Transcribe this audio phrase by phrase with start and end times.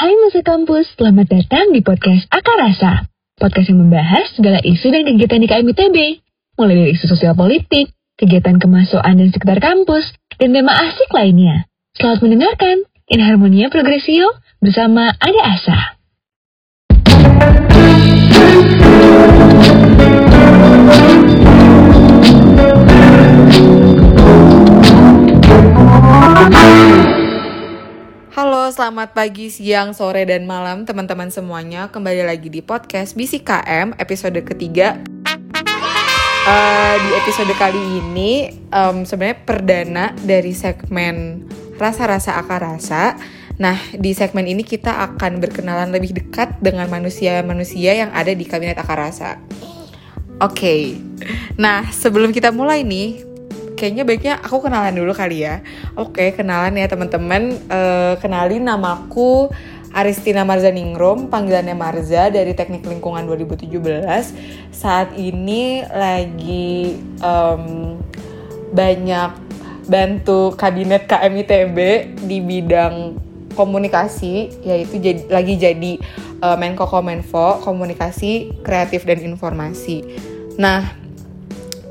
[0.00, 3.04] Hai masa kampus, selamat datang di podcast Akarasa.
[3.36, 6.24] Podcast yang membahas segala isu dan kegiatan di KM ITB.
[6.56, 10.08] Mulai dari isu sosial politik, kegiatan kemahasiswaan dan sekitar kampus,
[10.40, 11.68] dan tema asik lainnya.
[12.00, 16.00] Selamat mendengarkan In Harmonia Progresio bersama Ada Asa.
[28.70, 31.90] Selamat pagi, siang, sore, dan malam teman-teman semuanya.
[31.90, 34.94] Kembali lagi di podcast BCKM episode ketiga.
[36.46, 41.42] Uh, di episode kali ini um, sebenarnya perdana dari segmen
[41.82, 43.18] rasa-rasa akar rasa.
[43.58, 48.78] Nah, di segmen ini kita akan berkenalan lebih dekat dengan manusia-manusia yang ada di kabinet
[48.78, 49.42] akar rasa.
[50.38, 50.82] Oke, okay.
[51.58, 53.29] nah sebelum kita mulai nih,
[53.80, 55.64] kayaknya baiknya aku kenalan dulu kali ya.
[55.96, 57.56] Oke, kenalan ya teman-teman.
[57.72, 59.48] Uh, kenalin namaku
[59.96, 63.72] Aristina Marza Ningrum, panggilannya Marza dari Teknik Lingkungan 2017.
[64.70, 67.96] Saat ini lagi um,
[68.70, 69.30] banyak
[69.90, 71.78] bantu kabinet KMITB
[72.22, 73.18] di bidang
[73.58, 75.92] komunikasi, yaitu jadi, lagi jadi
[76.38, 80.06] uh, Menko Kominfo, komunikasi kreatif dan informasi.
[80.54, 80.99] Nah,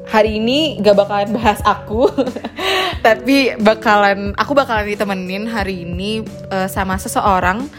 [0.09, 2.09] hari ini gak bakalan bahas aku.
[3.05, 7.69] Tapi bakalan aku bakalan ditemenin hari ini uh, sama seseorang.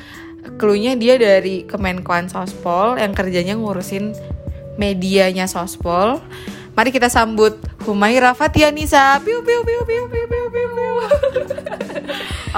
[0.56, 4.16] Klunya dia dari Kemenkoan Sospol yang kerjanya ngurusin
[4.80, 6.22] medianya Sospol
[6.80, 9.20] Mari kita sambut Humaira Fatianisa.
[9.20, 10.68] Piu piu piu piu piu piu piu.
[10.72, 10.92] piu.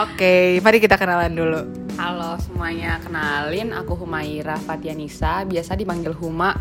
[0.06, 1.66] Oke, mari kita kenalan dulu.
[1.98, 6.54] Halo semuanya, kenalin aku Humaira Fatianisa, biasa dipanggil Huma.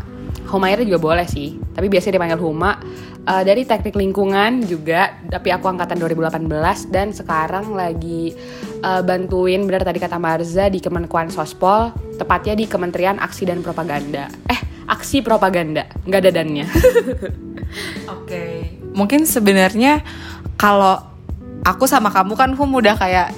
[0.50, 2.82] Humaira juga boleh sih, tapi biasa dipanggil Huma.
[3.30, 8.34] Uh, dari teknik lingkungan juga, tapi aku angkatan 2018 dan sekarang lagi
[8.82, 14.26] uh, bantuin benar tadi kata Marza di Kemenkuan Sospol, tepatnya di Kementerian Aksi dan Propaganda.
[14.50, 16.66] Eh, aksi propaganda, nggak ada dannya.
[18.12, 18.52] Oke, okay.
[18.92, 20.04] mungkin sebenarnya
[20.60, 21.00] kalau
[21.64, 23.32] aku sama kamu kan Hum udah kayak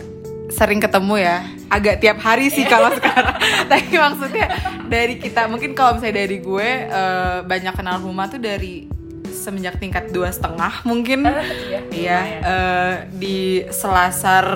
[0.53, 1.37] sering ketemu ya
[1.73, 3.37] agak tiap hari sih kalau sekarang
[3.71, 4.47] tapi maksudnya
[4.87, 8.87] dari kita mungkin kalau misalnya dari gue uh, banyak kenal Huma tuh dari
[9.35, 14.47] semenjak tingkat dua setengah mungkin iya, iya uh, di selasar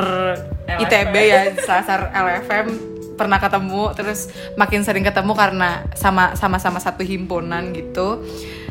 [0.70, 0.80] LFM.
[0.86, 2.87] ITB ya selasar LFM
[3.18, 8.22] pernah ketemu terus makin sering ketemu karena sama sama sama satu himpunan gitu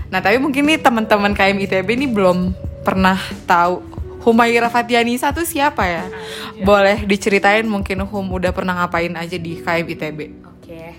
[0.07, 2.55] nah tapi mungkin nih teman-teman KM ITB ini belum
[2.87, 3.83] pernah tahu
[4.23, 6.03] Humaira Fatianisa tuh siapa ya?
[6.03, 6.63] ya?
[6.67, 10.19] Boleh diceritain mungkin Hum udah pernah ngapain aja di KM ITB?
[10.43, 10.67] Oke.
[10.67, 10.89] Okay.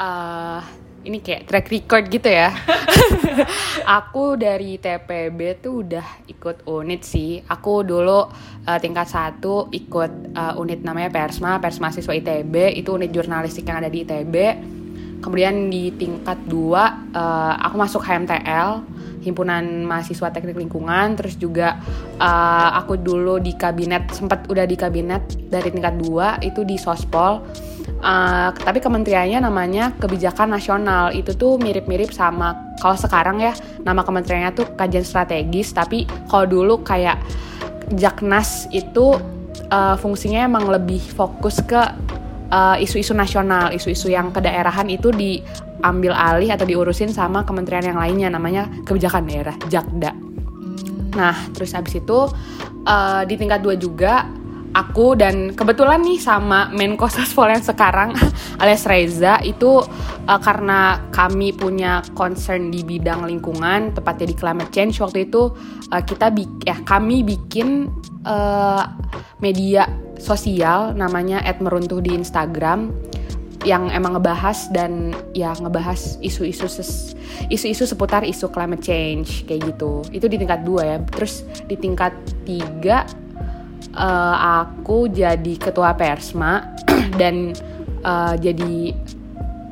[0.00, 2.50] Uh, eh, ini kayak track record gitu ya.
[3.98, 7.44] aku dari TPB tuh udah ikut unit sih.
[7.44, 8.28] Aku dulu
[8.64, 12.80] uh, tingkat satu ikut uh, unit namanya Persma, Persma Siswa ITB.
[12.80, 14.36] Itu unit jurnalistik yang ada di ITB.
[15.20, 18.84] Kemudian di tingkat dua uh, aku masuk HMTL
[19.24, 21.80] himpunan mahasiswa teknik lingkungan terus juga
[22.20, 27.40] uh, aku dulu di kabinet sempat udah di kabinet dari tingkat 2 itu di sospol
[28.04, 31.10] uh, tapi kementeriannya namanya kebijakan nasional.
[31.16, 35.72] Itu tuh mirip-mirip sama kalau sekarang ya nama kementeriannya tuh kajian strategis.
[35.72, 37.18] Tapi kalau dulu kayak
[37.96, 39.16] jaknas itu
[39.72, 41.80] uh, fungsinya emang lebih fokus ke
[42.54, 45.42] isu-isu uh, nasional, isu-isu yang kedaerahan itu di
[45.82, 50.14] ambil alih atau diurusin sama kementerian yang lainnya namanya kebijakan daerah Jakda.
[51.18, 52.30] Nah terus habis itu
[52.86, 54.30] uh, di tingkat dua juga
[54.74, 58.10] aku dan kebetulan nih sama Menko Saspol yang sekarang
[58.60, 59.80] alias Reza itu
[60.26, 65.54] uh, karena kami punya concern di bidang lingkungan tepatnya di climate change waktu itu
[65.94, 67.86] uh, kita bik ya kami bikin
[68.26, 68.82] uh,
[69.38, 69.86] media
[70.18, 72.90] sosial namanya @meruntuh di Instagram
[73.64, 76.68] yang emang ngebahas dan ya ngebahas isu-isu
[77.48, 80.04] isu-isu seputar isu climate change kayak gitu.
[80.12, 80.98] Itu di tingkat dua ya.
[81.08, 82.12] Terus di tingkat
[82.44, 83.08] tiga
[83.94, 86.74] uh, aku jadi ketua persma
[87.20, 87.54] dan
[88.02, 88.92] uh, jadi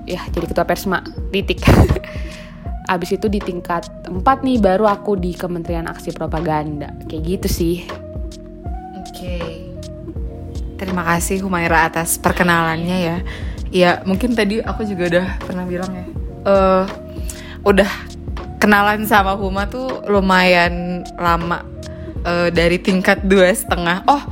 [0.08, 1.62] ya jadi ketua persma titik.
[2.92, 6.90] Abis itu di tingkat empat nih baru aku di Kementerian Aksi Propaganda.
[7.06, 7.76] Kayak gitu sih.
[8.98, 9.12] Oke.
[9.12, 9.46] Okay.
[10.82, 13.16] terima kasih Humaira atas perkenalannya ya.
[13.70, 16.06] Ya mungkin tadi aku juga udah pernah bilang ya
[16.46, 16.84] uh,
[17.62, 17.90] udah
[18.58, 21.66] kenalan sama Huma tuh lumayan lama
[22.24, 24.02] uh, dari tingkat dua setengah.
[24.08, 24.22] Oh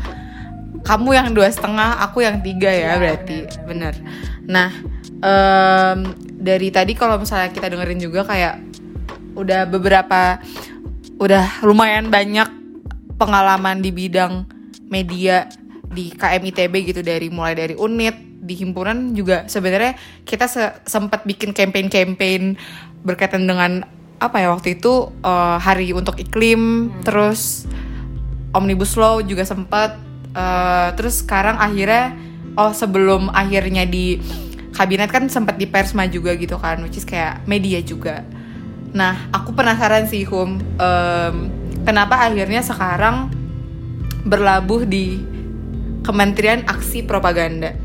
[0.80, 3.38] kamu yang dua setengah aku yang tiga ya, ya berarti.
[3.68, 3.94] bener,
[4.48, 4.72] nah
[5.20, 8.56] um, dari tadi kalau misalnya kita dengerin juga kayak
[9.36, 10.40] udah beberapa
[11.20, 12.48] udah lumayan banyak
[13.20, 14.48] pengalaman di bidang
[14.88, 15.46] media
[15.92, 19.44] di KMITB gitu dari mulai dari unit di himpunan juga.
[19.46, 22.56] Sebenarnya kita se sempat bikin campaign-campaign
[23.04, 23.84] berkaitan dengan
[24.20, 27.04] apa ya waktu itu uh, hari untuk iklim hmm.
[27.04, 27.64] terus
[28.50, 29.94] omnibus law juga sempat
[30.34, 32.14] uh, terus sekarang akhirnya
[32.58, 34.18] oh sebelum akhirnya di
[34.74, 38.22] kabinet kan sempat di persma juga gitu kan which is kayak media juga.
[38.90, 41.34] Nah aku penasaran sih hum um,
[41.86, 43.30] kenapa akhirnya sekarang
[44.26, 45.22] berlabuh di
[46.00, 47.76] Kementerian Aksi Propaganda?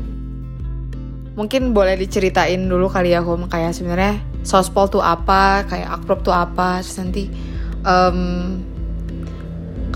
[1.36, 6.32] Mungkin boleh diceritain dulu kali ya hum kayak sebenarnya sospol tuh apa kayak akprop tuh
[6.32, 7.28] apa terus nanti
[7.84, 8.56] um,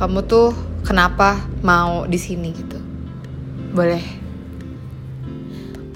[0.00, 2.80] kamu tuh kenapa mau di sini gitu
[3.76, 4.20] boleh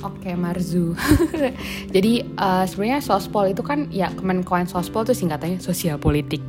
[0.05, 0.93] Oke Marzu.
[1.97, 6.45] Jadi uh, sebenarnya sospol itu kan ya Kemenkoan Sospol itu singkatannya sosial politik.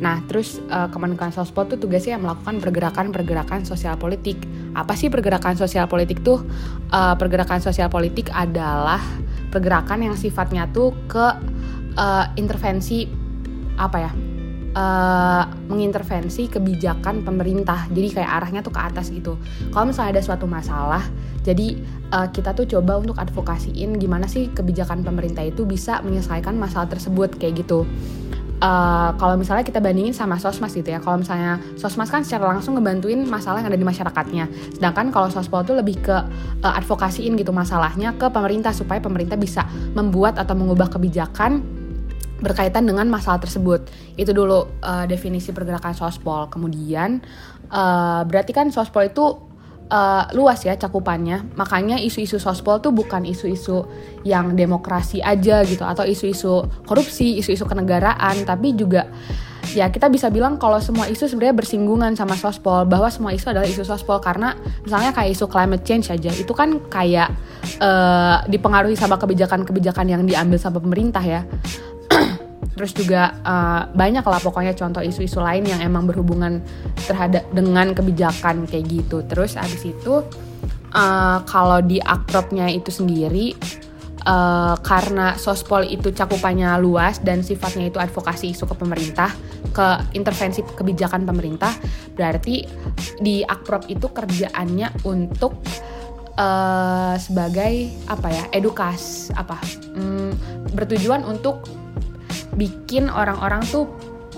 [0.00, 4.40] Nah terus uh, Kemenkoan Sospol itu tugasnya melakukan pergerakan-pergerakan sosial politik.
[4.72, 6.48] Apa sih pergerakan sosial politik tuh?
[6.88, 9.04] Uh, pergerakan sosial politik adalah
[9.52, 11.26] pergerakan yang sifatnya tuh ke
[12.00, 13.04] uh, intervensi
[13.76, 14.33] apa ya
[14.74, 17.88] uh, mengintervensi kebijakan pemerintah.
[17.88, 19.40] Jadi kayak arahnya tuh ke atas gitu.
[19.70, 21.02] Kalau misalnya ada suatu masalah
[21.44, 21.76] jadi
[22.10, 27.36] uh, kita tuh coba untuk advokasiin gimana sih kebijakan pemerintah itu bisa menyelesaikan masalah tersebut
[27.36, 27.84] kayak gitu.
[28.64, 30.96] Uh, kalau misalnya kita bandingin sama sosmas gitu ya.
[31.04, 34.48] Kalau misalnya sosmas kan secara langsung ngebantuin masalah yang ada di masyarakatnya.
[34.72, 36.16] Sedangkan kalau sospol itu lebih ke
[36.64, 41.60] uh, advokasiin gitu masalahnya ke pemerintah supaya pemerintah bisa membuat atau mengubah kebijakan
[42.44, 43.88] berkaitan dengan masalah tersebut.
[44.20, 46.52] Itu dulu uh, definisi pergerakan sospol.
[46.52, 47.24] Kemudian
[47.72, 49.24] uh, berarti kan sospol itu
[49.88, 51.56] uh, luas ya cakupannya.
[51.56, 53.88] Makanya isu-isu sospol tuh bukan isu-isu
[54.28, 59.08] yang demokrasi aja gitu atau isu-isu korupsi, isu-isu kenegaraan, tapi juga
[59.72, 63.64] ya kita bisa bilang kalau semua isu sebenarnya bersinggungan sama sospol bahwa semua isu adalah
[63.64, 64.52] isu sospol karena
[64.84, 67.32] misalnya kayak isu climate change aja itu kan kayak
[67.80, 71.42] uh, dipengaruhi sama kebijakan-kebijakan yang diambil sama pemerintah ya
[72.74, 76.58] terus juga uh, banyak lah pokoknya contoh isu-isu lain yang emang berhubungan
[77.06, 79.22] terhadap dengan kebijakan kayak gitu.
[79.26, 80.26] Terus abis itu
[80.94, 83.54] uh, kalau di akropnya itu sendiri
[84.26, 89.30] uh, karena sospol itu cakupannya luas dan sifatnya itu advokasi isu ke pemerintah
[89.74, 91.74] ke intervensi kebijakan pemerintah
[92.14, 92.64] berarti
[93.18, 95.58] di akprop itu kerjaannya untuk
[96.38, 99.58] uh, sebagai apa ya edukas apa
[99.94, 101.66] hmm, bertujuan untuk
[102.54, 103.90] bikin orang-orang tuh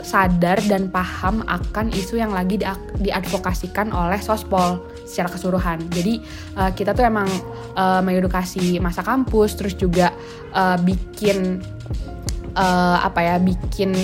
[0.05, 2.61] sadar dan paham akan isu yang lagi
[3.01, 5.83] diadvokasikan oleh sospol secara keseluruhan.
[5.91, 6.21] Jadi
[6.59, 7.27] uh, kita tuh emang
[7.75, 10.13] uh, mengedukasi masa kampus, terus juga
[10.53, 11.59] uh, bikin
[12.55, 13.97] uh, apa ya, bikin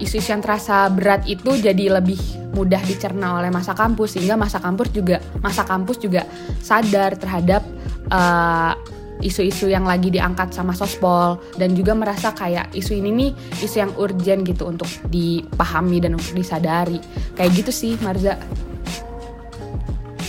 [0.00, 2.18] isu-isu uh, yang terasa berat itu jadi lebih
[2.56, 6.26] mudah dicerna oleh masa kampus sehingga masa kampus juga masa kampus juga
[6.58, 7.62] sadar terhadap
[8.10, 8.74] uh,
[9.20, 13.30] isu-isu yang lagi diangkat sama sospol dan juga merasa kayak isu ini nih
[13.62, 17.02] isu yang urgent gitu untuk dipahami dan untuk disadari
[17.34, 18.38] kayak gitu sih Marza.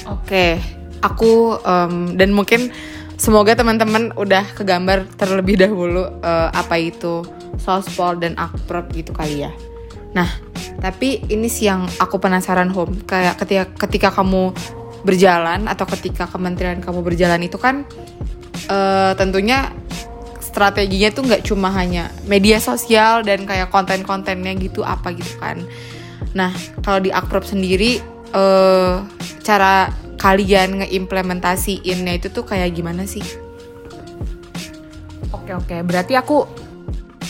[0.10, 0.58] Oke,
[1.06, 2.74] aku um, dan mungkin
[3.20, 7.22] semoga teman-teman udah kegambar terlebih dahulu uh, apa itu
[7.62, 9.52] sospol dan akprop gitu kali ya.
[10.18, 10.26] Nah,
[10.82, 14.56] tapi ini sih yang aku penasaran home kayak ketika ketika kamu
[15.04, 17.88] berjalan atau ketika kementerian kamu berjalan itu kan
[18.70, 19.74] uh, tentunya
[20.40, 25.62] strateginya tuh nggak cuma hanya media sosial dan kayak konten-kontennya gitu apa gitu kan.
[26.34, 26.54] Nah
[26.86, 28.00] kalau di Akprop sendiri
[28.34, 29.04] uh,
[29.44, 33.24] cara kalian ngeimplementasiinnya itu tuh kayak gimana sih?
[35.30, 36.70] Oke oke, berarti aku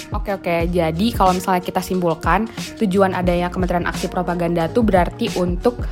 [0.09, 2.49] Oke oke, jadi kalau misalnya kita simpulkan
[2.81, 5.85] tujuan adanya Kementerian Aksi Propaganda itu berarti untuk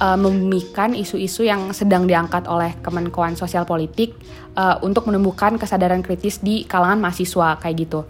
[0.00, 4.14] uh, membumikan isu-isu yang sedang diangkat oleh Kemenkoan Sosial Politik
[4.58, 8.00] uh, untuk menumbuhkan kesadaran kritis di kalangan mahasiswa kayak gitu.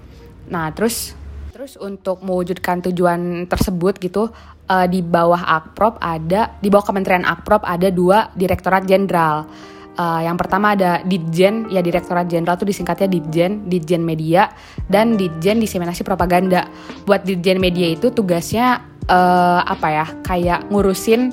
[0.48, 1.16] Nah, terus
[1.54, 4.28] terus untuk mewujudkan tujuan tersebut gitu
[4.68, 9.48] uh, di bawah Akprop ada di bawah Kementerian Akprop ada dua direktorat jenderal.
[9.94, 14.50] Uh, yang pertama ada Ditjen, ya Direktorat Jenderal itu disingkatnya Ditjen, Ditjen Media,
[14.90, 16.66] dan Ditjen Diseminasi Propaganda.
[17.06, 21.30] Buat Ditjen Media itu tugasnya uh, apa ya, kayak ngurusin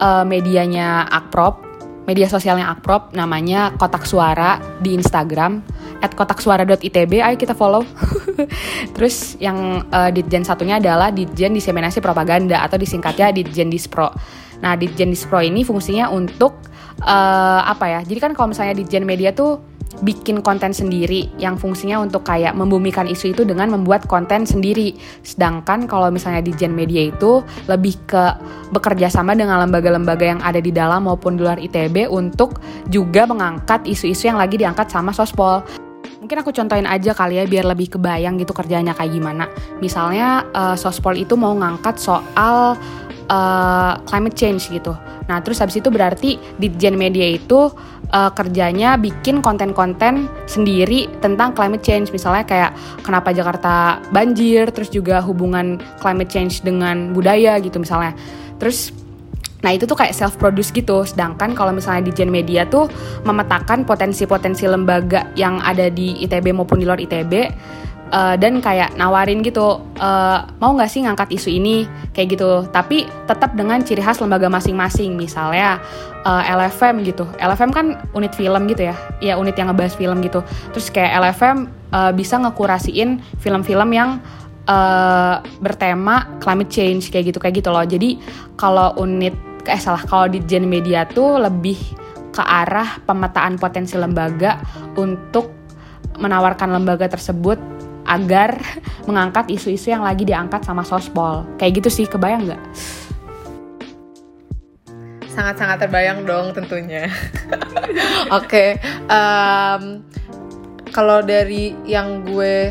[0.00, 1.62] uh, medianya Akprop,
[2.08, 5.62] media sosialnya Akprop, namanya Kotak Suara di Instagram
[6.12, 7.80] kotaksuara.itb, ayo kita follow.
[8.98, 14.12] Terus yang uh, Ditjen satunya adalah Ditjen Diseminasi Propaganda atau disingkatnya Ditjen Dispro.
[14.60, 16.60] Nah, Ditjen Dispro ini fungsinya untuk
[17.00, 18.00] uh, apa ya?
[18.04, 23.06] Jadi kan kalau misalnya Ditjen Media tuh bikin konten sendiri yang fungsinya untuk kayak membumikan
[23.06, 24.96] isu itu dengan membuat konten sendiri.
[25.22, 28.24] Sedangkan kalau misalnya di Gen Media itu lebih ke
[28.74, 32.58] bekerja sama dengan lembaga-lembaga yang ada di dalam maupun di luar ITB untuk
[32.90, 35.62] juga mengangkat isu-isu yang lagi diangkat sama Sospol.
[36.24, 39.44] Mungkin aku contohin aja kali ya biar lebih kebayang gitu kerjanya kayak gimana.
[39.84, 42.80] Misalnya uh, Sospol itu mau ngangkat soal
[43.28, 44.92] uh, climate change gitu.
[45.24, 47.72] Nah, terus habis itu berarti di Gen Media itu
[48.12, 52.12] uh, kerjanya bikin konten-konten sendiri tentang climate change.
[52.12, 58.12] Misalnya kayak kenapa Jakarta banjir, terus juga hubungan climate change dengan budaya gitu misalnya.
[58.60, 58.92] Terus
[59.64, 61.08] Nah itu tuh kayak self produce gitu.
[61.08, 62.84] Sedangkan kalau misalnya di Gen Media tuh
[63.24, 67.32] memetakan potensi-potensi lembaga yang ada di ITB maupun di luar ITB
[68.14, 71.84] uh, dan kayak nawarin gitu uh, mau nggak sih ngangkat isu ini?
[72.14, 72.50] Kayak gitu.
[72.70, 75.18] Tapi tetap dengan ciri khas lembaga masing-masing.
[75.18, 75.82] Misalnya
[76.22, 77.26] uh, eh, LFM gitu.
[77.42, 78.96] LFM kan unit film gitu ya.
[79.18, 80.46] Ya unit yang ngebahas film gitu.
[80.70, 84.22] Terus kayak LFM uh, bisa ngekurasiin film-film yang
[84.70, 87.10] uh, bertema climate change.
[87.10, 87.82] Kayak gitu kayak gitu loh.
[87.82, 88.22] Jadi
[88.54, 91.76] kalau unit eh salah kalau di Gen Media tuh lebih
[92.34, 94.60] ke arah pemetaan potensi lembaga
[94.98, 95.64] untuk
[96.18, 97.73] menawarkan lembaga tersebut
[98.04, 98.60] agar
[99.08, 101.44] mengangkat isu-isu yang lagi diangkat sama sospol.
[101.56, 102.62] Kayak gitu sih, kebayang nggak?
[105.32, 107.10] Sangat-sangat terbayang dong tentunya.
[108.36, 108.70] Oke, okay,
[109.10, 110.04] um,
[110.94, 112.70] kalau dari yang gue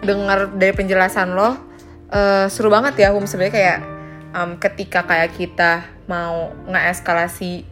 [0.00, 1.68] dengar dari penjelasan lo,
[2.12, 3.78] uh, seru banget ya Hum sebenarnya kayak
[4.32, 7.64] um, ketika kayak kita mau ngeeskalasi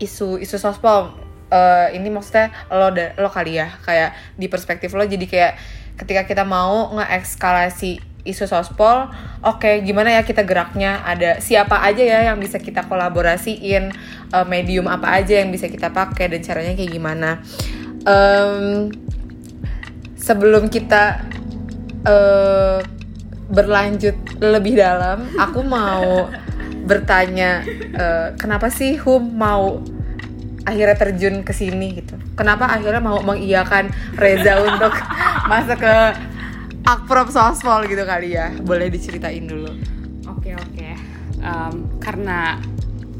[0.00, 1.14] isu isu sospol
[1.52, 5.54] uh, ini maksudnya lo lo kali ya kayak di perspektif lo jadi kayak
[6.00, 9.08] ketika kita mau ngeekskalasi isu sospol,
[9.44, 11.04] oke okay, gimana ya kita geraknya?
[11.04, 13.92] Ada siapa aja ya yang bisa kita kolaborasiin,
[14.32, 17.30] uh, medium apa aja yang bisa kita pakai dan caranya kayak gimana?
[18.08, 18.88] Um,
[20.16, 21.24] sebelum kita
[22.08, 22.80] uh,
[23.52, 26.28] berlanjut lebih dalam, aku mau
[26.84, 27.60] bertanya
[27.92, 29.84] uh, kenapa sih Hum mau
[30.64, 32.29] akhirnya terjun ke sini gitu?
[32.40, 34.96] Kenapa akhirnya mau mengiyakan Reza untuk
[35.44, 35.96] masuk ke
[36.88, 38.48] akprop sospol gitu kali ya?
[38.64, 39.68] Boleh diceritain dulu.
[40.24, 40.72] Oke okay, oke.
[40.72, 40.92] Okay.
[41.44, 42.56] um, karena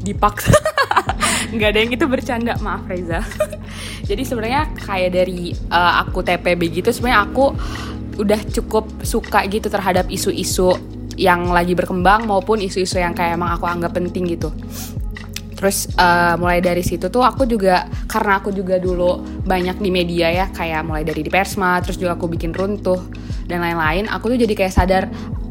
[0.01, 0.57] dipaksa.
[1.53, 2.57] Nggak ada yang itu bercanda.
[2.65, 3.21] Maaf Reza.
[4.09, 7.53] Jadi sebenarnya kayak dari uh, aku TPB gitu sebenarnya aku
[8.17, 10.73] udah cukup suka gitu terhadap isu-isu
[11.13, 14.49] yang lagi berkembang maupun isu-isu yang kayak emang aku anggap penting gitu
[15.61, 20.33] Terus uh, mulai dari situ tuh aku juga karena aku juga dulu banyak di media
[20.33, 22.97] ya kayak mulai dari di Persma, terus juga aku bikin runtuh
[23.45, 24.09] dan lain-lain.
[24.09, 25.03] Aku tuh jadi kayak sadar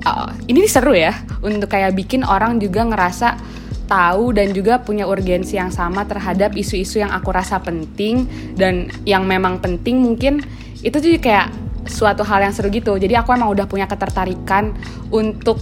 [0.02, 1.14] uh, ini seru ya
[1.46, 3.38] untuk kayak bikin orang juga ngerasa
[3.86, 9.26] tahu dan juga punya urgensi yang sama terhadap isu-isu yang aku rasa penting dan yang
[9.26, 10.42] memang penting mungkin
[10.82, 11.54] itu tuh kayak
[11.86, 12.98] suatu hal yang seru gitu.
[12.98, 14.74] Jadi aku emang udah punya ketertarikan
[15.10, 15.58] untuk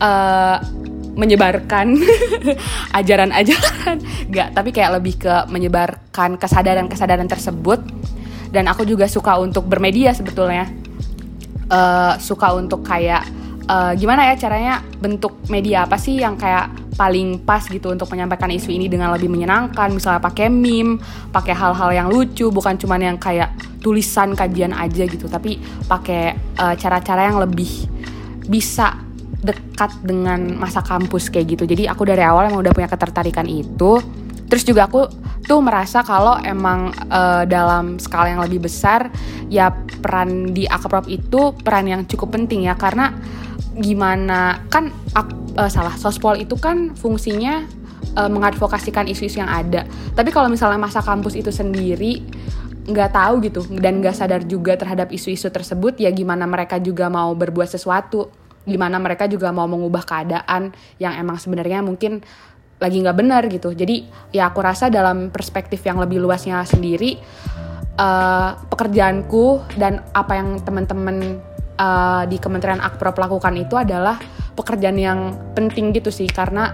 [0.00, 0.60] uh,
[1.18, 1.98] menyebarkan
[2.98, 3.98] ajaran-ajaran.
[4.30, 7.82] Nggak tapi kayak lebih ke menyebarkan kesadaran-kesadaran tersebut.
[8.48, 10.70] Dan aku juga suka untuk bermedia sebetulnya.
[11.68, 13.28] Uh, suka untuk kayak
[13.68, 18.48] uh, gimana ya caranya bentuk media apa sih yang kayak paling pas gitu untuk menyampaikan
[18.48, 19.92] isu ini dengan lebih menyenangkan.
[19.92, 21.02] Misalnya pakai meme
[21.34, 25.28] pakai hal-hal yang lucu bukan cuman yang kayak tulisan kajian aja gitu.
[25.28, 27.90] Tapi pakai uh, cara-cara yang lebih
[28.48, 29.07] bisa
[29.38, 31.64] dekat dengan masa kampus kayak gitu.
[31.66, 34.02] Jadi aku dari awal emang udah punya ketertarikan itu.
[34.48, 35.04] Terus juga aku
[35.44, 39.12] tuh merasa kalau emang uh, dalam skala yang lebih besar
[39.52, 42.74] ya peran di akprop itu peran yang cukup penting ya.
[42.74, 43.14] Karena
[43.78, 47.62] gimana kan uh, salah sospol itu kan fungsinya
[48.18, 49.86] uh, mengadvokasikan isu-isu yang ada.
[50.18, 52.24] Tapi kalau misalnya masa kampus itu sendiri
[52.88, 57.36] nggak tahu gitu dan nggak sadar juga terhadap isu-isu tersebut ya gimana mereka juga mau
[57.36, 58.32] berbuat sesuatu
[58.68, 60.70] gimana mereka juga mau mengubah keadaan
[61.00, 62.20] yang emang sebenarnya mungkin
[62.78, 63.74] lagi nggak benar gitu.
[63.74, 67.18] Jadi ya aku rasa dalam perspektif yang lebih luasnya sendiri
[67.98, 71.42] uh, pekerjaanku dan apa yang teman-teman
[71.76, 74.16] uh, di Kementerian Akprop lakukan itu adalah
[74.54, 75.20] pekerjaan yang
[75.58, 76.30] penting gitu sih.
[76.30, 76.70] Karena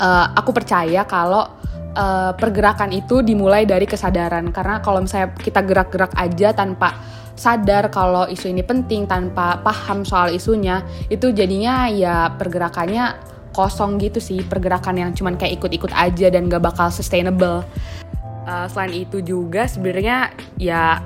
[0.00, 1.44] uh, aku percaya kalau
[1.92, 4.48] uh, pergerakan itu dimulai dari kesadaran.
[4.48, 6.96] Karena kalau misalnya kita gerak-gerak aja tanpa
[7.36, 10.80] sadar kalau isu ini penting tanpa paham soal isunya
[11.12, 13.12] itu jadinya ya pergerakannya
[13.52, 17.64] kosong gitu sih pergerakan yang cuman kayak ikut-ikut aja dan gak bakal sustainable.
[18.46, 21.00] Uh, selain itu juga sebenarnya ya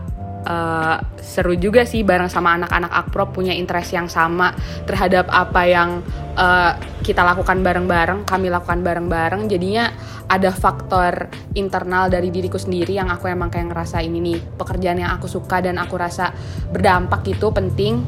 [0.46, 4.54] uh, seru juga sih bareng sama anak-anak akprop punya interest yang sama
[4.88, 6.00] terhadap apa yang
[6.36, 6.72] uh,
[7.04, 9.50] kita lakukan bareng-bareng kami lakukan bareng-bareng.
[9.50, 9.90] Jadinya
[10.30, 11.28] ada faktor
[11.58, 15.60] internal dari diriku sendiri yang aku emang kayak ngerasa ini nih pekerjaan yang aku suka
[15.60, 16.32] dan aku rasa
[16.70, 18.04] berdampak itu penting.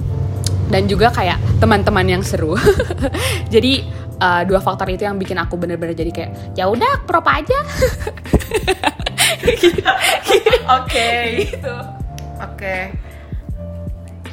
[0.72, 2.56] Dan juga kayak teman-teman yang seru.
[3.52, 3.84] Jadi
[4.24, 7.58] uh, dua faktor itu yang bikin aku bener-bener jadi kayak ya udah prop aja.
[10.80, 11.10] Oke.
[11.44, 12.01] Gitu
[12.42, 12.92] oke okay.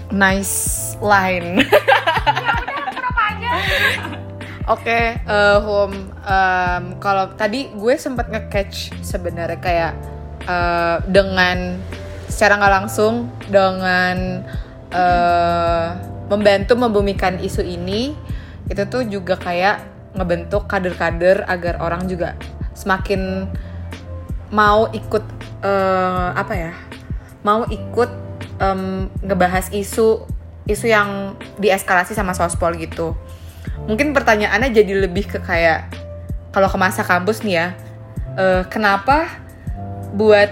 [0.09, 1.61] nice line
[2.43, 3.51] ya udah prop aja
[4.69, 6.13] Oke, okay, uh, eh, home.
[6.29, 9.97] Um, kalau tadi gue sempet nge-catch sebenarnya kayak
[10.45, 11.81] uh, dengan
[12.29, 14.45] secara nggak langsung dengan
[14.93, 15.97] uh,
[16.29, 18.13] membantu membumikan isu ini
[18.69, 19.81] itu tuh juga kayak
[20.13, 22.37] ngebentuk kader-kader agar orang juga
[22.77, 23.49] semakin
[24.53, 25.25] mau ikut
[25.65, 26.73] uh, apa ya
[27.43, 28.10] mau ikut
[28.60, 30.27] um, ngebahas isu
[30.69, 33.17] isu yang dieskalasi sama sospol gitu
[33.89, 35.89] mungkin pertanyaannya jadi lebih ke kayak
[36.53, 37.67] kalau ke masa kampus nih ya
[38.38, 39.29] uh, kenapa
[40.13, 40.51] buat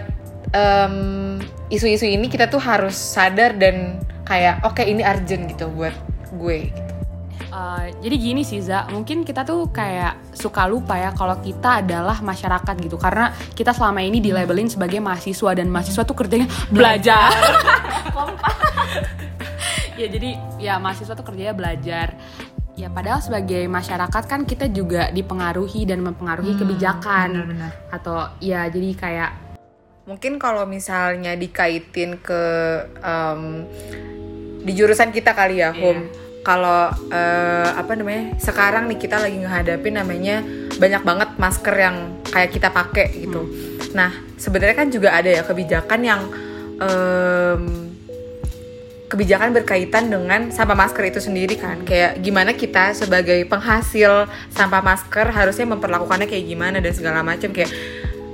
[1.67, 5.94] isu-isu um, ini kita tuh harus sadar dan kayak oke okay, ini urgent gitu buat
[6.34, 6.97] gue gitu.
[7.57, 12.21] Uh, jadi gini sih Za, mungkin kita tuh kayak suka lupa ya kalau kita adalah
[12.21, 17.33] masyarakat gitu karena kita selama ini di labelin sebagai mahasiswa dan mahasiswa tuh kerjanya belajar.
[19.99, 22.13] ya jadi ya mahasiswa tuh kerjanya belajar.
[22.77, 27.71] Ya padahal sebagai masyarakat kan kita juga dipengaruhi dan mempengaruhi hmm, kebijakan bener -bener.
[27.89, 29.31] atau ya jadi kayak
[30.05, 32.43] mungkin kalau misalnya dikaitin ke
[33.01, 33.65] um,
[34.61, 35.73] di jurusan kita kali ya, yeah.
[35.73, 36.26] home.
[36.48, 38.39] Kalau uh, apa namanya?
[38.39, 40.39] Sekarang nih kita lagi ngehadapin namanya
[40.80, 43.44] banyak banget masker yang kayak kita pakai gitu.
[43.44, 43.51] Hmm.
[43.92, 46.22] Nah, sebenarnya kan juga ada ya kebijakan yang
[46.80, 47.88] um,
[49.08, 55.32] kebijakan berkaitan dengan sampah masker itu sendiri kan kayak gimana kita sebagai penghasil sampah masker
[55.32, 57.72] harusnya memperlakukannya kayak gimana dan segala macam kayak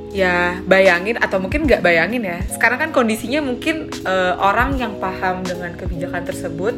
[0.09, 5.45] ya bayangin atau mungkin nggak bayangin ya sekarang kan kondisinya mungkin uh, orang yang paham
[5.45, 6.73] dengan kebijakan tersebut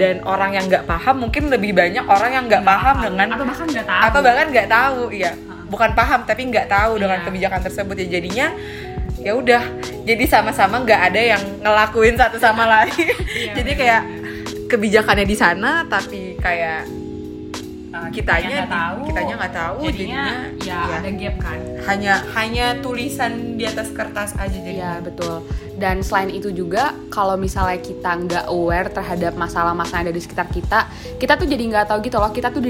[0.00, 3.66] dan orang yang nggak paham mungkin lebih banyak orang yang nggak paham dengan atau bahkan
[3.68, 4.00] nggak tahu.
[4.00, 5.30] atau bahkan nggak tahu ya
[5.68, 7.00] bukan paham tapi nggak tahu yeah.
[7.04, 7.94] dengan kebijakan tersebut.
[8.00, 8.46] Ya jadinya
[9.20, 9.62] ya udah
[10.08, 12.96] jadi sama-sama nggak ada yang ngelakuin satu sama lain.
[13.36, 14.02] Yeah, jadi kayak
[14.72, 16.88] kebijakannya di sana tapi kayak
[18.10, 20.24] kitanya nggak tahu kitanya nggak tahu jadinya,
[20.58, 21.58] jadinya ya, ya ada gap kan.
[21.88, 25.46] Hanya hanya tulisan di atas kertas aja jadi ya betul.
[25.80, 30.46] Dan selain itu juga kalau misalnya kita nggak aware terhadap masalah-masalah yang ada di sekitar
[30.52, 30.80] kita
[31.16, 32.60] kita tuh jadi nggak tahu gitu loh kita tuh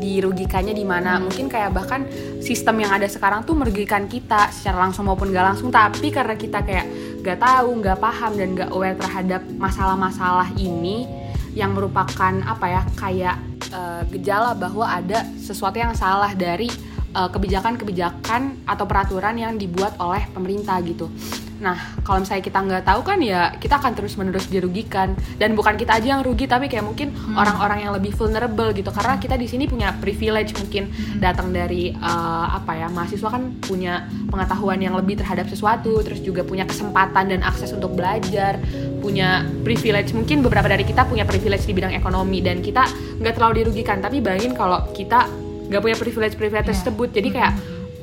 [0.00, 1.18] dirugikannya di mana.
[1.18, 1.28] Hmm.
[1.28, 2.02] mungkin kayak bahkan
[2.42, 6.64] sistem yang ada sekarang tuh merugikan kita secara langsung maupun nggak langsung tapi karena kita
[6.66, 6.86] kayak
[7.22, 11.06] nggak tahu nggak paham dan nggak aware terhadap masalah-masalah ini
[11.56, 13.36] yang merupakan apa ya kayak
[13.72, 16.68] uh, gejala bahwa ada sesuatu yang salah dari
[17.16, 21.08] eh, kebijakan-kebijakan atau peraturan yang dibuat oleh pemerintah gitu.
[21.56, 25.96] Nah, kalau misalnya kita nggak tahu kan ya kita akan terus-menerus dirugikan dan bukan kita
[25.96, 27.32] aja yang rugi tapi kayak mungkin hmm.
[27.32, 27.84] orang-orang hmm.
[27.88, 31.20] yang lebih vulnerable gitu karena kita di sini punya privilege mungkin hmm.
[31.24, 36.44] datang dari uh, apa ya mahasiswa kan punya pengetahuan yang lebih terhadap sesuatu terus juga
[36.44, 38.60] punya kesempatan dan akses untuk belajar
[39.06, 42.90] punya privilege mungkin beberapa dari kita punya privilege di bidang ekonomi dan kita
[43.22, 45.30] nggak terlalu dirugikan tapi bayangin kalau kita
[45.70, 46.72] nggak punya privilege privilege yeah.
[46.74, 47.52] tersebut jadi kayak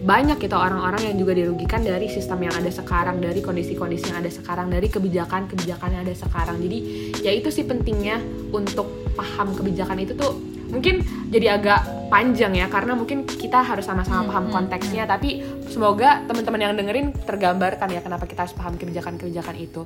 [0.04, 4.28] banyak gitu orang-orang yang juga dirugikan dari sistem yang ada sekarang, dari kondisi-kondisi yang ada
[4.28, 6.60] sekarang, dari kebijakan-kebijakan yang ada sekarang.
[6.60, 6.78] Jadi
[7.24, 8.20] ya itu sih pentingnya
[8.52, 14.26] untuk paham kebijakan itu tuh mungkin jadi agak panjang ya karena mungkin kita harus sama-sama
[14.26, 15.12] hmm, paham hmm, konteksnya hmm.
[15.14, 15.30] tapi
[15.70, 19.86] semoga teman-teman yang dengerin tergambarkan ya kenapa kita harus paham kebijakan-kebijakan itu.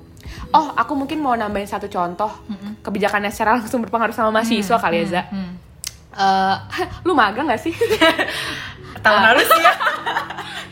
[0.56, 2.84] Oh, aku mungkin mau nambahin satu contoh hmm.
[2.84, 5.22] kebijakannya secara langsung berpengaruh sama mahasiswa hmm, kali ya, Za.
[5.28, 5.54] Hmm.
[6.18, 6.56] Uh,
[7.06, 7.76] lu magang gak sih?
[9.04, 9.74] tahun lalu sih ya.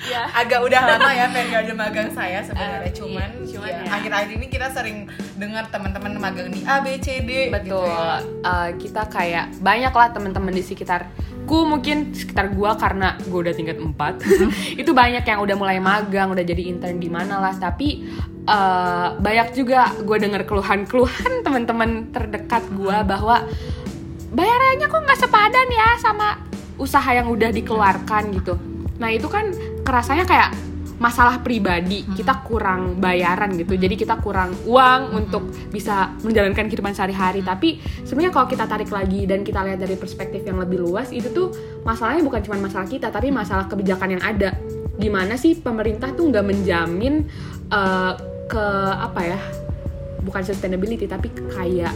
[0.07, 0.23] ya.
[0.31, 3.81] Agak udah lama ya periode magang saya sebenarnya uh, cuman iya, cuman ya.
[3.89, 4.97] akhir-akhir ini kita sering
[5.35, 7.65] dengar teman-teman magang di A B C D betul.
[7.65, 8.17] Gitu ya.
[8.45, 11.09] uh, kita kayak banyak lah teman-teman di sekitar
[11.45, 14.49] ku mungkin sekitar gua karena gua udah tingkat 4 mm-hmm.
[14.81, 18.01] itu banyak yang udah mulai magang udah jadi intern di mana lah tapi
[18.49, 23.45] uh, banyak juga gue denger keluhan-keluhan teman-teman terdekat gua bahwa
[24.33, 26.41] bayarannya kok nggak sepadan ya sama
[26.75, 28.57] usaha yang udah dikeluarkan gitu
[28.97, 29.53] nah itu kan
[29.85, 30.49] kerasanya kayak
[30.95, 32.03] masalah pribadi.
[32.03, 32.15] Hmm.
[32.15, 33.75] kita kurang bayaran gitu.
[33.75, 35.19] Jadi kita kurang uang hmm.
[35.19, 37.43] untuk bisa menjalankan kehidupan sehari-hari.
[37.43, 37.51] Hmm.
[37.55, 41.29] tapi sebenarnya kalau kita tarik lagi dan kita lihat dari perspektif yang lebih luas itu
[41.31, 41.51] tuh
[41.83, 44.55] masalahnya bukan cuma masalah kita tapi masalah kebijakan yang ada.
[44.95, 47.27] Gimana sih pemerintah tuh nggak menjamin
[47.69, 48.15] uh,
[48.47, 49.39] ke apa ya
[50.23, 51.91] bukan sustainability tapi kayak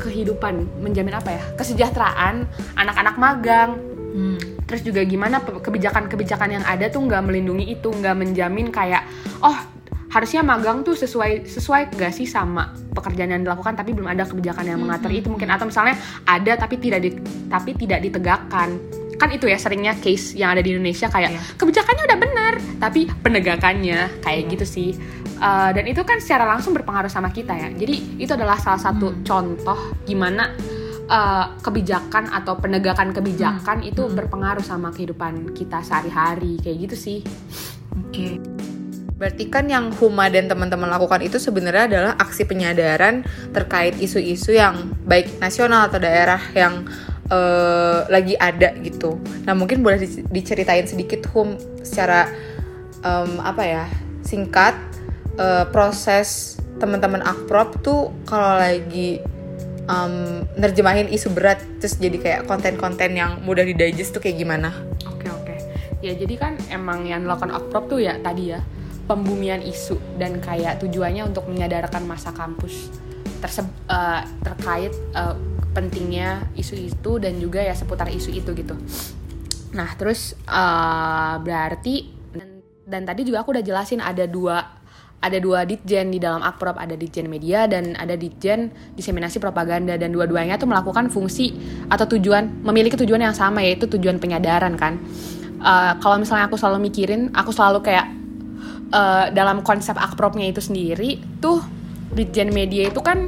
[0.00, 0.64] kehidupan.
[0.80, 1.42] Menjamin apa ya?
[1.58, 2.48] Kesejahteraan
[2.80, 3.70] anak-anak magang
[4.18, 4.38] Hmm.
[4.66, 9.06] terus juga gimana kebijakan-kebijakan yang ada tuh nggak melindungi itu nggak menjamin kayak
[9.46, 9.78] oh
[10.08, 14.64] harusnya magang tuh sesuai sesuai gak sih sama pekerjaan yang dilakukan tapi belum ada kebijakan
[14.64, 15.28] yang mengatur itu.
[15.28, 17.10] Mungkin atau misalnya ada tapi tidak di,
[17.48, 18.80] tapi tidak ditegakkan.
[19.18, 21.40] Kan itu ya seringnya case yang ada di Indonesia kayak Iya.
[21.58, 24.24] kebijakannya udah benar tapi penegakannya.
[24.24, 24.90] Kayak gitu sih.
[25.38, 27.68] Uh, dan itu kan secara langsung berpengaruh sama kita ya.
[27.70, 30.56] Jadi itu adalah salah satu contoh gimana
[31.10, 37.18] uh, kebijakan atau penegakan kebijakan itu berpengaruh sama kehidupan kita sehari-hari kayak gitu sih
[38.06, 38.38] Oke.
[39.18, 44.94] Berarti kan yang Huma dan teman-teman lakukan itu sebenarnya adalah aksi penyadaran terkait isu-isu yang
[45.02, 46.86] baik nasional atau daerah yang
[47.26, 49.18] eh, lagi ada gitu.
[49.42, 52.30] Nah mungkin boleh di- diceritain sedikit Hum secara
[53.02, 53.84] em, apa ya
[54.22, 54.78] singkat
[55.34, 59.18] eh, proses teman-teman akprop tuh kalau lagi
[59.88, 64.70] em, nerjemahin isu berat terus jadi kayak konten-konten yang mudah didigest tuh kayak gimana?
[65.08, 65.56] Oke oke.
[66.04, 68.60] Ya jadi kan emang yang dilakukan Okprop tuh ya tadi ya
[69.08, 72.92] pembumian isu dan kayak tujuannya untuk menyadarkan masa kampus
[73.40, 75.34] terse- eh, terkait eh,
[75.72, 78.76] pentingnya isu itu dan juga ya seputar isu itu gitu.
[79.72, 81.94] Nah terus eh, berarti
[82.36, 84.77] dan, dan tadi juga aku udah jelasin ada dua
[85.18, 89.98] ada dua ditjen di dalam Akprop ada ditjen media dan ada ditjen diseminasi propaganda.
[89.98, 91.54] Dan dua-duanya tuh melakukan fungsi
[91.90, 95.02] atau tujuan memiliki tujuan yang sama yaitu tujuan penyadaran kan.
[95.58, 98.06] Eh, kalau misalnya aku selalu mikirin aku selalu kayak
[98.94, 101.58] eh, dalam konsep Akpropnya itu sendiri tuh
[102.14, 103.26] ditjen media itu kan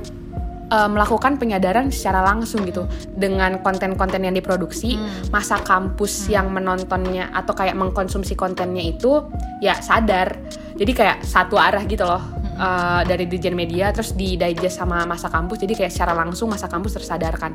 [0.71, 2.87] eh, melakukan penyadaran secara langsung gitu.
[3.19, 4.95] Dengan konten-konten yang diproduksi
[5.35, 9.27] masa kampus yang menontonnya atau kayak mengkonsumsi kontennya itu
[9.59, 10.39] ya sadar
[10.81, 12.25] jadi kayak satu arah gitu loh
[12.57, 15.61] eh, dari Dirjen Media terus di digest sama masa kampus.
[15.61, 17.53] Jadi kayak secara langsung masa kampus tersadarkan.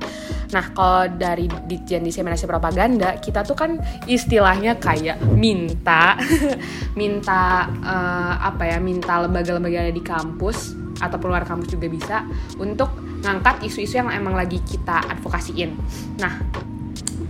[0.53, 6.21] Nah kalau dari Dirjen Diseminasi Propaganda kita tuh kan istilahnya kayak minta
[7.01, 12.17] minta eh, apa ya minta lembaga-lembaga di kampus atau luar kampus juga bisa
[12.61, 12.93] untuk
[13.25, 15.73] ngangkat isu-isu yang emang lagi kita advokasiin.
[16.21, 16.33] Nah,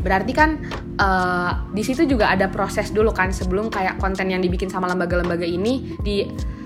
[0.02, 0.62] berarti kan
[0.98, 5.46] eh, di situ juga ada proses dulu kan sebelum kayak konten yang dibikin sama lembaga-lembaga
[5.46, 6.26] ini di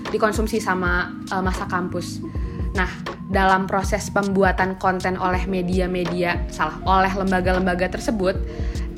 [0.09, 2.23] dikonsumsi sama eh, masa kampus.
[2.73, 2.89] Nah,
[3.29, 8.37] dalam proses pembuatan konten oleh media-media salah oleh lembaga-lembaga tersebut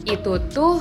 [0.07, 0.79] itu tuh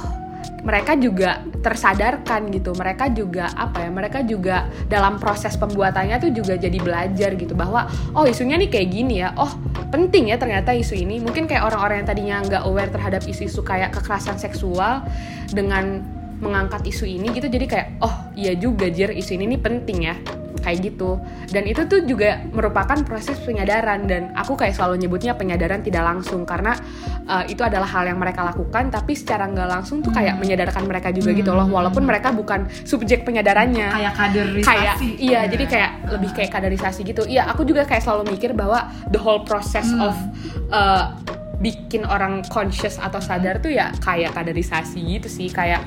[0.60, 2.72] mereka juga tersadarkan gitu.
[2.76, 7.88] Mereka juga apa ya mereka juga dalam proses pembuatannya tuh juga jadi belajar gitu bahwa
[8.16, 9.32] oh isunya nih kayak gini ya.
[9.36, 9.50] Oh
[9.92, 11.20] penting ya ternyata isu ini.
[11.20, 15.04] Mungkin kayak orang-orang yang tadinya nggak aware terhadap isu-isu kayak kekerasan seksual
[15.52, 16.04] dengan
[16.40, 17.48] mengangkat isu ini gitu.
[17.48, 20.16] Jadi kayak oh iya juga jir isu ini nih penting ya
[20.60, 21.16] kayak gitu
[21.48, 26.44] dan itu tuh juga merupakan proses penyadaran dan aku kayak selalu nyebutnya penyadaran tidak langsung
[26.44, 26.76] karena
[27.24, 31.08] uh, itu adalah hal yang mereka lakukan tapi secara nggak langsung tuh kayak menyadarkan mereka
[31.10, 34.66] juga gitu loh walaupun mereka bukan subjek penyadarannya Kayak kaderisasi.
[34.66, 35.48] kayak iya Ya.
[35.48, 39.40] jadi kayak lebih kayak kaderisasi gitu iya aku juga kayak selalu mikir bahwa the whole
[39.40, 40.12] process of
[40.68, 41.16] uh,
[41.56, 45.80] bikin orang conscious atau sadar tuh ya kayak kaderisasi gitu sih kayak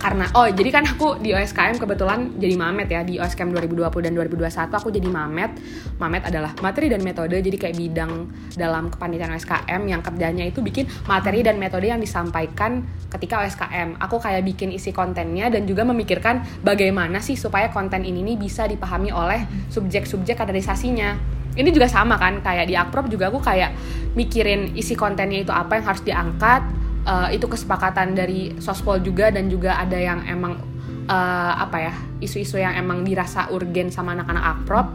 [0.00, 4.12] karena oh jadi kan aku di OSKM kebetulan jadi mamet ya di OSKM 2020 dan
[4.16, 5.52] 2021 aku jadi mamet.
[6.00, 8.12] Mamet adalah materi dan metode jadi kayak bidang
[8.56, 12.80] dalam kepanitiaan OSKM yang kerjanya itu bikin materi dan metode yang disampaikan
[13.12, 18.24] ketika OSKM aku kayak bikin isi kontennya dan juga memikirkan bagaimana sih supaya konten ini
[18.24, 21.40] nih bisa dipahami oleh subjek-subjek kaderisasinya.
[21.60, 23.76] Ini juga sama kan kayak di Akprop juga aku kayak
[24.16, 26.62] mikirin isi kontennya itu apa yang harus diangkat
[27.10, 30.62] Eh, itu kesepakatan dari sospol juga dan juga ada yang emang
[31.10, 34.94] eh, apa ya isu-isu yang emang dirasa urgen sama anak-anak akprop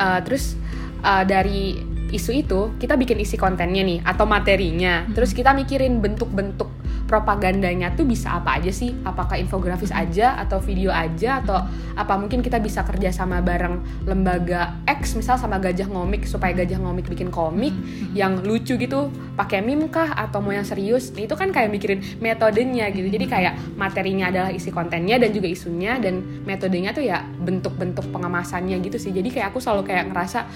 [0.00, 0.56] Eh, terus
[1.04, 1.76] eh, dari
[2.10, 5.06] isu itu kita bikin isi kontennya nih atau materinya.
[5.12, 6.68] Terus kita mikirin bentuk-bentuk
[7.10, 8.94] propagandanya tuh bisa apa aja sih?
[9.02, 11.58] Apakah infografis aja atau video aja atau
[11.98, 12.14] apa?
[12.14, 17.10] Mungkin kita bisa kerja sama bareng lembaga X misal sama Gajah Ngomik supaya Gajah Ngomik
[17.10, 17.74] bikin komik
[18.14, 20.14] yang lucu gitu pakai meme kah?
[20.14, 21.10] Atau mau yang serius?
[21.10, 23.10] Nah, itu kan kayak mikirin metodenya gitu.
[23.10, 28.78] Jadi kayak materinya adalah isi kontennya dan juga isunya dan metodenya tuh ya bentuk-bentuk pengemasannya
[28.86, 29.10] gitu sih.
[29.10, 30.46] Jadi kayak aku selalu kayak ngerasa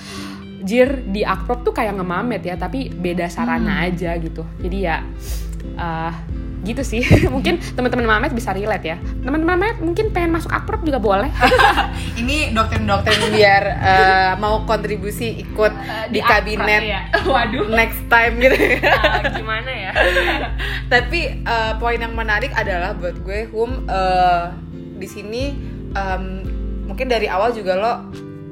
[0.64, 4.46] jir di Akprop tuh kayak ngemamet ya tapi beda sarana aja gitu.
[4.62, 5.02] Jadi ya
[5.74, 6.12] eh,
[6.64, 7.04] gitu sih.
[7.34, 8.96] Mungkin teman-teman mamet bisa relate ya.
[9.22, 11.30] Teman-teman mamet mungkin pengen masuk Akprop juga boleh.
[12.20, 15.72] Ini doktrin-doktrin biar eh, mau kontribusi ikut
[16.10, 17.00] di, Akprop, kabinet ya.
[17.32, 17.68] waduh.
[17.70, 18.56] next time gitu.
[18.88, 19.90] Ah, gimana ya?
[20.88, 24.44] Tapi eh, poin yang menarik adalah buat gue Hum eh,
[24.94, 25.44] di sini
[25.92, 26.24] em,
[26.88, 27.92] mungkin dari awal juga lo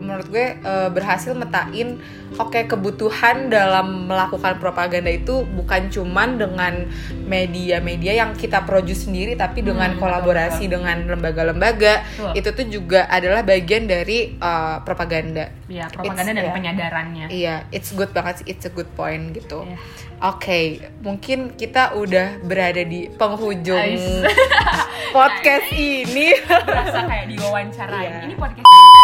[0.03, 2.03] menurut gue uh, berhasil metain
[2.35, 6.91] oke okay, kebutuhan dalam melakukan propaganda itu bukan cuman dengan
[7.23, 11.95] media-media yang kita produce sendiri tapi dengan Hmm, kolaborasi betul, dengan lembaga-lembaga
[12.33, 16.53] itu tuh juga adalah bagian dari uh, propaganda ya propaganda It's- dan ya.
[16.53, 19.63] penyadarannya Iya, it's good banget sih, it's a good point gitu.
[19.63, 19.79] Iya.
[20.23, 20.61] Oke,
[21.01, 24.23] mungkin kita udah berada di penghujung Ais.
[25.17, 26.31] podcast ini.
[26.69, 28.25] berasa kayak diwawancarain Iya.
[28.25, 29.02] ini podcast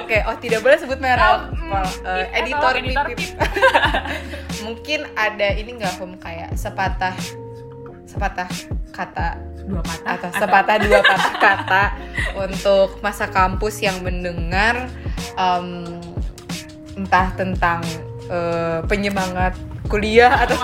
[0.00, 1.52] Oke, oh tidak boleh sebut merek.
[1.64, 3.06] Well, eh, tip, editor, editor
[4.66, 6.16] mungkin ada ini nggak Hum?
[6.16, 7.14] Kayak sepatah
[8.04, 8.48] sepatah
[8.94, 10.12] kata dua patah.
[10.14, 11.84] atau sepatah dua patah kata
[12.36, 14.86] untuk masa kampus yang mendengar
[15.34, 15.98] em,
[16.94, 17.82] entah tentang
[18.30, 19.58] eh, penyemangat
[19.94, 20.58] kuliah atau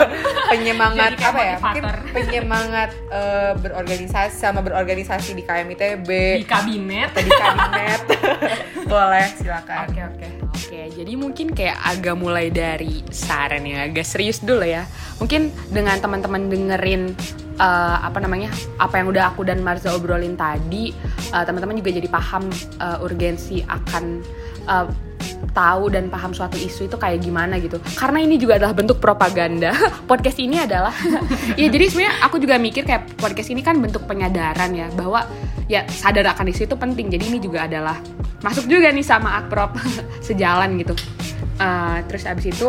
[0.51, 1.57] penyemangat apa ya?
[1.63, 6.09] Mungkin penyemangat eh, berorganisasi sama berorganisasi di KMITB
[6.43, 7.15] di kabinet.
[7.15, 8.01] Di kabinet.
[8.91, 9.87] Boleh silakan.
[9.87, 10.27] Oke oke.
[10.51, 10.81] Oke.
[10.99, 14.83] Jadi mungkin kayak agak mulai dari saran yang agak serius dulu ya.
[15.23, 17.15] Mungkin dengan teman-teman dengerin
[17.55, 18.51] eh, apa namanya
[18.83, 20.91] apa yang udah aku dan Marza obrolin tadi,
[21.31, 22.51] eh, teman-teman juga jadi paham
[22.83, 24.05] eh, urgensi akan
[24.67, 25.10] eh,
[25.51, 27.81] tahu dan paham suatu isu itu kayak gimana gitu.
[27.97, 29.75] Karena ini juga adalah bentuk propaganda.
[30.11, 30.95] podcast ini adalah
[31.61, 35.27] ya jadi sebenarnya aku juga mikir kayak podcast ini kan bentuk penyadaran ya bahwa
[35.67, 37.11] ya sadar akan isu itu penting.
[37.11, 37.99] Jadi ini juga adalah
[38.41, 39.77] masuk juga nih sama akprop
[40.27, 40.95] sejalan gitu.
[41.61, 42.69] Eh, terus abis itu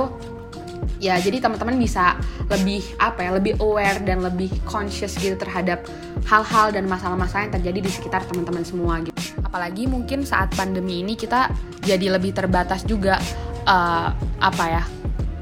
[1.01, 2.17] ya jadi teman-teman bisa
[2.49, 5.85] lebih apa ya lebih aware dan lebih conscious gitu terhadap
[6.29, 9.17] hal-hal dan masalah-masalah yang terjadi di sekitar teman-teman semua gitu.
[9.41, 11.49] Apalagi mungkin saat pandemi ini kita
[11.81, 13.17] jadi lebih terbatas juga
[13.65, 14.09] eh,
[14.41, 14.83] apa ya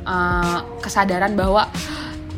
[0.07, 1.67] eh, kesadaran bahwa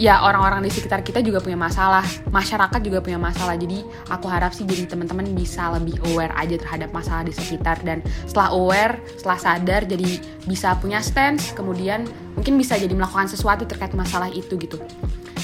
[0.02, 2.02] ya orang-orang di sekitar kita juga punya masalah.
[2.34, 3.54] Masyarakat juga punya masalah.
[3.54, 7.86] Jadi aku harap sih jadi teman-teman bisa lebih aware aja terhadap masalah di sekitar.
[7.86, 10.18] Dan setelah aware setelah sadar jadi
[10.50, 11.54] bisa punya stance.
[11.54, 14.82] Kemudian mungkin bisa jadi melakukan sesuatu terkait masalah itu gitu.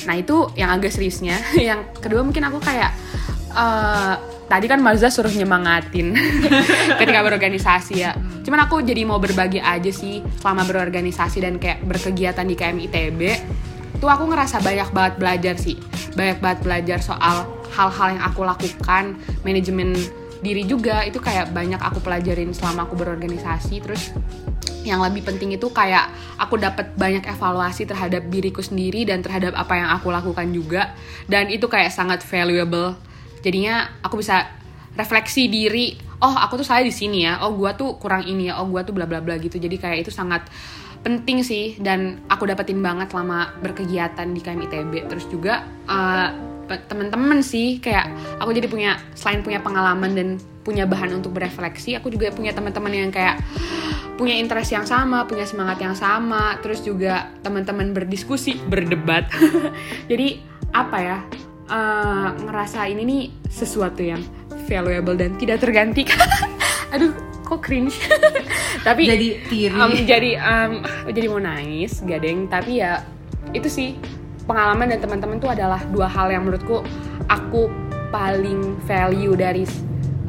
[0.10, 1.38] Nah itu yang agak seriusnya.
[1.70, 2.90] Yang kedua mungkin aku kayak
[3.54, 4.16] eh,
[4.50, 6.18] tadi kan Marza suruh nyemangatin
[7.00, 8.18] ketika berorganisasi ya.
[8.42, 13.22] Cuman aku jadi mau berbagi aja sih selama berorganisasi dan kayak berkegiatan di KMITB
[13.98, 15.78] tuh aku ngerasa banyak banget belajar sih.
[16.14, 19.94] Banyak banget belajar soal hal-hal yang aku lakukan manajemen
[20.42, 21.06] diri juga.
[21.06, 23.82] Itu kayak banyak aku pelajarin selama aku berorganisasi.
[23.82, 24.14] Terus
[24.88, 29.74] yang lebih penting itu kayak aku dapat banyak evaluasi terhadap diriku sendiri dan terhadap apa
[29.76, 30.96] yang aku lakukan juga.
[31.28, 32.96] Dan itu kayak sangat valuable.
[33.44, 34.48] Jadinya aku bisa
[34.98, 37.44] refleksi diri oh aku tuh salah di sini ya.
[37.46, 38.58] Oh gua tuh kurang ini ya.
[38.62, 39.62] Oh gua tuh bla bla bla gitu.
[39.62, 40.48] Jadi kayak itu sangat
[41.08, 45.64] penting sih dan aku dapetin banget selama berkegiatan di KMITB terus juga
[46.68, 48.12] pe- temen-temen sih kayak
[48.44, 50.28] aku jadi punya selain punya pengalaman dan
[50.68, 53.40] punya bahan untuk berefleksi aku juga punya teman-teman yang kayak
[54.20, 56.58] punya interest yang sama punya semangat yang sama.
[56.66, 59.30] Terus juga teman-teman berdiskusi berdebat.
[60.12, 60.42] Jadi
[60.74, 61.18] apa ya
[61.70, 64.20] eh, ngerasa ini nih sesuatu yang
[64.66, 66.28] valuable dan tidak tergantikan.
[66.98, 67.96] Aduh kok cringe?
[68.88, 69.72] Tapi jadi tiri.
[69.72, 70.72] Em, jadi em,
[71.08, 73.08] jadi mau nangis gadeng tapi ya
[73.56, 73.96] itu sih.
[74.48, 76.80] Pengalaman dan teman-teman tuh adalah dua hal yang menurutku
[77.28, 77.68] aku
[78.16, 79.68] paling value dari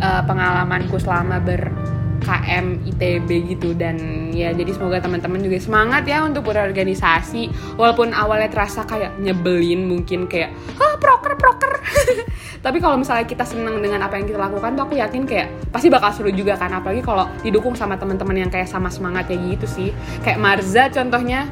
[0.03, 1.71] eh, pengalamanku selama ber
[2.19, 3.79] KM ITB gitu.
[3.79, 7.47] Dan ya jadi semoga teman-teman juga semangat ya untuk berorganisasi.
[7.79, 10.51] Walaupun awalnya terasa kayak nyebelin mungkin kayak
[10.83, 11.78] ah proker proker
[12.64, 15.88] tapi kalau misalnya kita seneng dengan apa yang kita lakukan tuh aku yakin kayak pasti
[15.88, 16.72] bakal seru juga kan.
[16.72, 19.88] Apalagi kalau didukung sama teman-teman yang kayak sama semangat kayak gitu sih.
[20.22, 21.48] Kayak Marza contohnya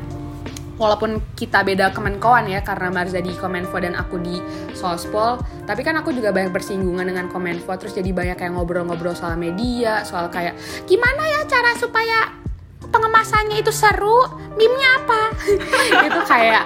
[0.77, 4.37] walaupun kita beda kemenkoan ya karena Marza di Komenfo dan aku di
[4.77, 9.41] Sospol tapi kan aku juga banyak bersinggungan dengan Komenfo terus jadi banyak kayak ngobrol-ngobrol soal
[9.41, 10.53] media soal kayak
[10.85, 12.45] gimana ya cara supaya
[12.91, 14.25] pengemasannya itu seru?
[14.57, 15.23] Meme-nya apa?
[16.09, 16.65] Itu kayak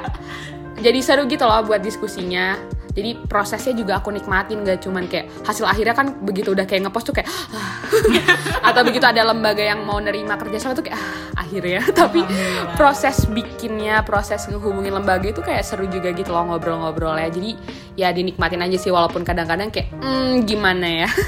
[0.80, 2.56] jadi seru gitu loh buat diskusinya
[2.90, 7.06] jadi prosesnya juga aku nikmatin gak cuman kayak hasil akhirnya kan begitu udah kayak ngepost
[7.10, 7.28] tuh kayak
[8.68, 11.82] atau begitu ada lembaga yang mau nerima kerja sama tuh kayak ah, akhirnya.
[12.00, 12.22] Tapi
[12.78, 17.50] proses bikinnya proses ngehubungin lembaga itu kayak seru juga gitu loh ngobrol-ngobrol ya jadi
[17.98, 21.08] ya dinikmatin aja sih walaupun kadang-kadang kayak hmm, gimana ya?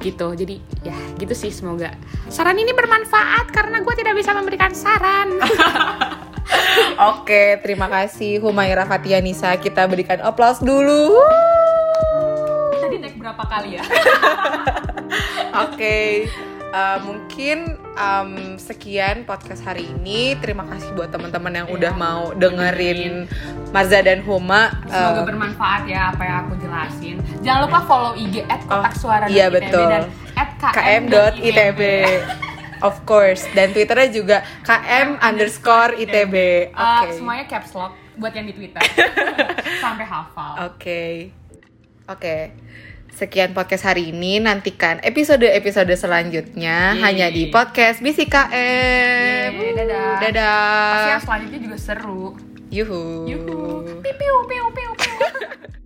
[0.00, 0.32] Gitu.
[0.32, 1.92] Jadi ya gitu sih semoga
[2.32, 5.36] saran ini bermanfaat karena gue tidak bisa memberikan saran
[7.12, 9.54] Oke, terima kasih Humaira Fatianisa.
[9.56, 11.16] Kita berikan aplaus dulu.
[12.76, 13.82] tadi naik berapa kali ya
[15.62, 16.26] Oke,
[16.70, 17.58] eh, mungkin
[17.92, 20.34] em, sekian podcast hari ini.
[20.36, 21.74] Terima kasih buat teman-teman yang Iya.
[21.76, 23.26] udah mau dengerin
[23.70, 24.70] Marza dan Huma.
[24.84, 27.16] Semoga Eh, bermanfaat ya apa yang aku jelasin.
[27.40, 29.86] Jangan lupa follow IG at kotak suara iya, dari ITB betul.
[29.86, 30.02] dan
[30.34, 31.80] at km.itb.
[32.80, 36.34] Of course, dan Twitternya juga km underscore itb.
[36.72, 36.76] Oke.
[36.76, 38.80] Uh, semuanya caps lock buat yang di Twitter.
[39.84, 40.72] Sampai hafal.
[40.72, 41.32] Oke.
[42.08, 42.56] Oke.
[43.10, 44.40] Sekian podcast hari ini.
[44.40, 47.02] Nantikan episode-episode selanjutnya Yeay.
[47.04, 49.50] hanya di podcast BCKM.
[49.52, 50.12] Yeay, dadah.
[50.24, 50.92] Dadah.
[50.94, 52.24] Pasti yang selanjutnya juga seru.
[52.70, 53.26] Yuhu.
[53.26, 53.58] Yuhu.
[54.00, 54.90] Piu piu piu piu.
[54.94, 55.16] piu.